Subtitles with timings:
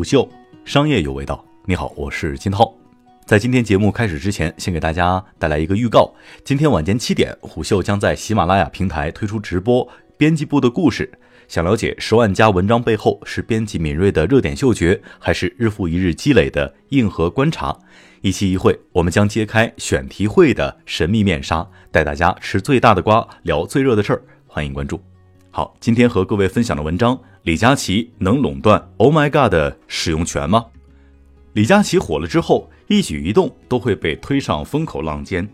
[0.00, 0.26] 虎嗅，
[0.64, 1.44] 商业有味道。
[1.66, 2.74] 你好，我是金涛。
[3.26, 6.10] 在今天节目开始之前，先给大家带来一个预告：
[6.42, 9.86] 今天晚间七点，虎嗅将在喜马拉雅平台推出直播
[10.16, 11.06] 《编辑部的故事》。
[11.48, 17.78] 想了解十万加文章背后是编辑敏锐的热点嗅觉，还是日复一日积累的硬核观察？
[18.22, 24.22] 一期一会，我们将揭开选题会的神秘面纱，带大家吃最大的瓜，聊最热的事儿。
[24.46, 24.98] 欢迎关注。
[25.52, 30.66] 好，今天和各位分享的文章：李佳琦能垄断 Oh My God 的使用权吗？
[31.54, 35.48] 李佳琦火了之后，一举一动都会被推上风口浪尖。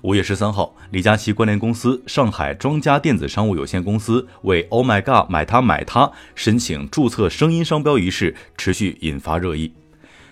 [0.00, 9.74] 五月十三号，李佳琦关联公司上海庄家电子商务有限公司为 “Oh my God，买它买它”申请注册声音商标一事持续引发热议。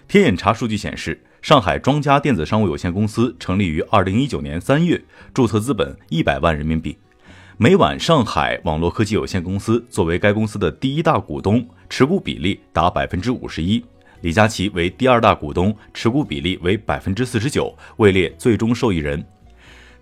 [0.09, 5.03] 天眼查数据显示，上海庄家电子商务有限公司成立于二零一九年三月，
[5.35, 6.97] 注册资本一百万人民币。
[7.59, 13.85] 每晚上海网络科技有限公司作为该公司的第一大股东，持股比例达百分之五十一，
[14.23, 19.23] 李佳琦为第二大股东，持股比例为百分之四十九，位列最终受益人。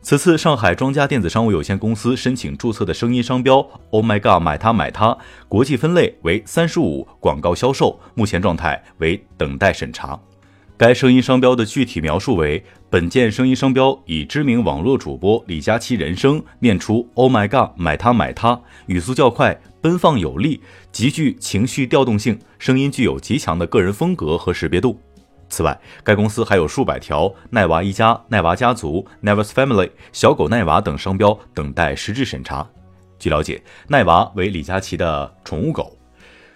[0.01, 3.57] 此次上海庄家电子商务有限公司申请注册的声音商标
[3.91, 10.19] “Oh my God，买它买它”，国际分类为三十五，广告销售，目前状态为等待审查。
[10.81, 24.99] 该声音商标的具体描述为：本件声音商标以知名网络主播李佳琦人声念出 “Oh my God，买它买它”，语速较快，奔放有力，极具情绪调动性，声音具有极强的个人风格和识别度。
[25.51, 32.67] 此外，该公司还有数百条“奈娃一家”“奈娃家族 ”“Never's Family”“ 小狗奈娃”等商标等待实质审查。
[33.19, 35.95] 据了解，奈娃为李佳琦的宠物狗。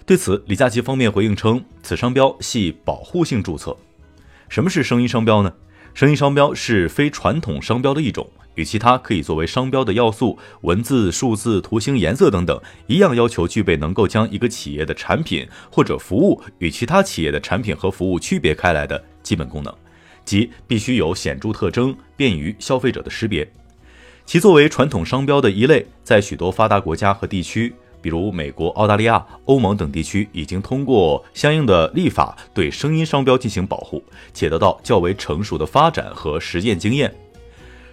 [0.06, 3.76] 对此，李佳琦方面回应称，此商标系保护性注册。
[4.54, 5.52] 什么是声音商标呢？
[5.94, 8.30] 声音商标是非传统商标的一种。
[8.54, 19.74] 与其他可以作为商标的要素，文字、数字、图形、颜色等等一样，要求具备能够将一个企业的产品或者服务与其他企业的产品和服务区别开来的基本功能，
[20.24, 23.50] 即必须有显著特征，便于消费者的识别。
[24.24, 34.04] 其作为传统商标的一类，在许多发达国家和地区，比如美国、澳大利亚、欧盟等地区，已经通过相应的立法对声音商标进行保护，
[34.34, 37.10] 且得到较为成熟的发展和实践经验。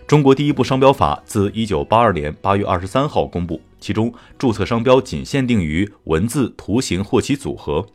[0.06, 7.86] 中国第一部商标法自一九八二年八月二十三号公布，其中注册商标仅限定于文字、图形或其组合。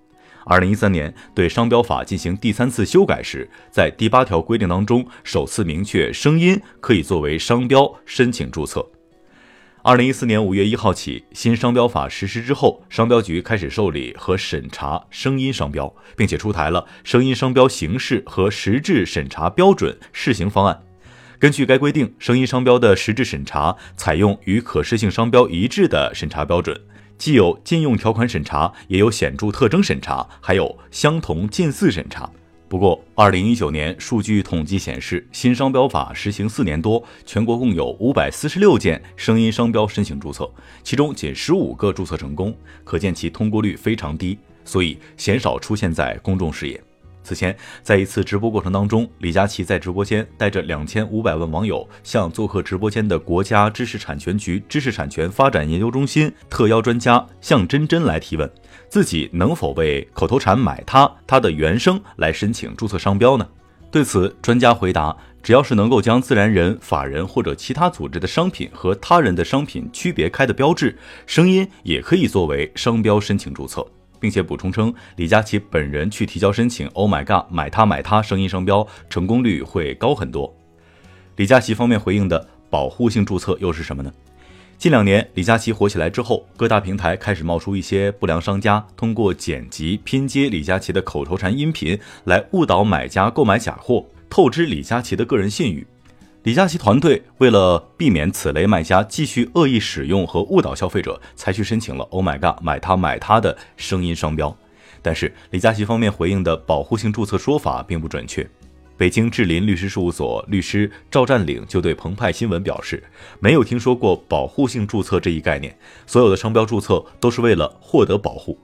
[0.47, 8.89] 二零一三年对商标法进行第三次修改时，在第八条规定当中首次明确声音可以作为商标申请注册。
[9.87, 20.83] 二零一四年五月一号起，新商标法实施之后，商标局开始受理和审查声音商标，并且出台了声音商标形式和实质审查标准试行方案。
[21.39, 26.77] 根据该规定，声音商标的实质审查采用与可视性商标一致的审查标准，
[27.17, 32.29] 既有禁用条款审查，也有显著特征审查，还有相同近似审查。
[32.69, 40.51] 不过，二零一九年数据统计显示，新商标法实行四年多，全国共有五百四十六件声音商标申请注册，
[40.83, 46.86] 其中仅十五个注册成功，可见其通过率非常低，所以鲜少出现在公众视野。
[47.27, 58.49] 此前，在一次直播过程当中，李佳琦在直播间带着两千五百万网友，向做客直播间的国家知识产权局知识产权发展研究中心特邀专家向真真来提问，
[58.89, 63.49] 自己能否为口头禅“买它”它的原声来申请注册商标呢？
[63.91, 73.85] 对此，专家回答：只要是能够将自然人、法人或者其他组织的商品和他人的商品区别开的标志，声音也可以作为商标申请注册。
[74.21, 80.55] 并且补充称，李佳琦本人去提交申请，Oh my God，买它买它声音商标成功率会高很多。
[81.37, 84.13] 李佳琦方面回应的保护性注册又是什么呢？
[84.79, 95.87] 近两年，李佳琦火起来之后，各大平台开始冒出一些不良商家，通过剪辑拼接李佳琦的口头禅音频来误导买家购买假货，透支李佳琦的个人信誉。
[96.47, 104.57] 李佳琦团队为了避免此类卖家继续恶意使用和误导消费者，才去申请了 “Oh my God，买它买它”的声音商标。
[105.03, 108.49] 但是李佳琦方面回应的保护性注册说法并不准确。
[108.97, 113.03] 北京智林律师事务所律师赵占领就对澎湃新闻表示，
[113.41, 115.77] 没有听说过保护性注册这一概念，
[116.07, 118.57] 所有的商标注册都是为了获得保护。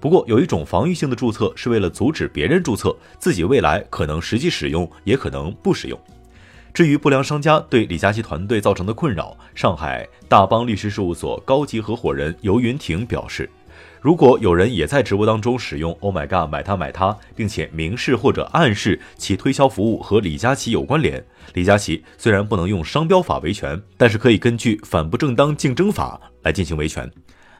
[0.00, 6.00] 不过有一种防御性的注册是为了阻止别人注册，自己未来可能实际使用，也可能不使用。
[6.76, 13.48] 至于不良商家对李佳琦团队造成的困扰，上海大邦律师事务所高级合伙人尤云婷表示，
[13.98, 21.24] 如果有人也在直播当中使用 “Oh my God，买它买它”，并且明示或者暗示其推销服务和李佳琦有关联，
[21.54, 27.10] 李佳琦虽然不能用商标法维权，但是可以根据反不正当竞争法来进行维权。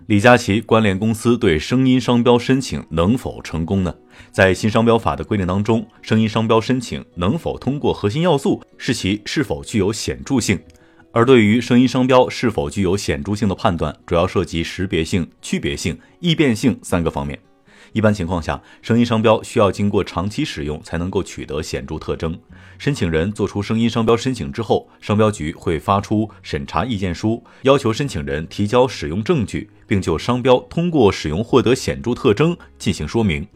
[0.06, 3.92] 李佳琦关联公司对声音商标申请能否成功呢？
[4.30, 10.60] 在新商标法的规定当中，声音商标申请能否通过核心要素是其是否具有显著性。
[11.10, 17.36] 而对于声音商标是否具有显著性的判断，主要涉及识别性、区别性、易变性三个方面。
[17.96, 22.38] 一般情况下，声音商标需要经过长期使用才能够取得显著特征。
[22.76, 33.48] 申请人做出声音商标申请之后，商标局会发出审查意见书，要求申请人提交使用证据，并就商标通过使用获得显著特征进行说明。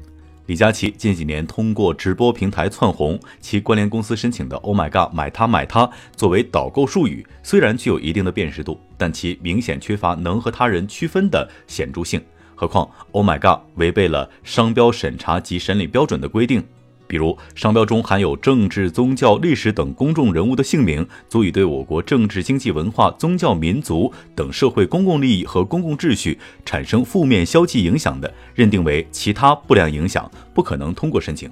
[0.47, 12.19] 李佳琦近几年通过直播平台窜红，其关联公司申请的 “Oh my god，买它买它”作为导购术语，虽然具有一定的辨识度，但其明显缺乏能和他人区分的显著性。
[12.61, 16.63] 何况，Oh my God，违背了商标审查及审理标准的规定，
[17.07, 31.51] 比如商标中含有政治、宗教、历史等公众人物的姓名，足以对我国政治、经济、文化、宗教、民族等社会公共利益和公共秩序产生负面消极影响的，认定为其他不良影响，不可能通过申请。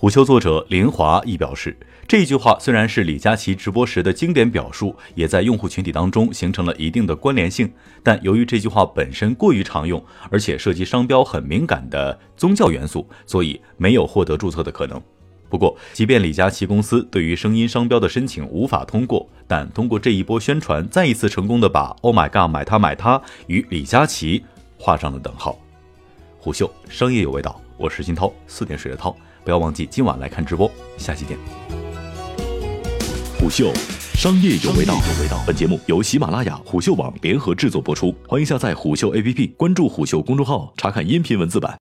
[0.00, 7.68] 虎嗅作者林华亦表示，这一句话虽然是李佳琦直播时的经典表述，也在用户群体当中形成了一定的关联性。
[8.00, 10.00] 但由于这句话本身过于常用，
[10.30, 15.02] 而且涉及商标很敏感的宗教元素，所以没有获得注册的可能。
[15.48, 24.44] 不过，即便李佳琦公司对于声音商标的申请无法通过，但通过这一波宣传，再一次成功的把 “Oh my God，买它买它”与李佳琦
[24.78, 25.58] 画上了等号。
[26.38, 29.16] 虎嗅商业有味道，我是金涛，四点水的涛。
[29.48, 31.38] 不要忘记今晚来看直播，下期见。
[33.40, 33.72] 虎嗅，
[34.12, 34.94] 商业有味道。
[35.46, 41.74] 本节目由喜马拉雅、虎嗅网联合制作播出，欢迎下载虎嗅 APP，关注虎嗅公众号，查看音频文字版。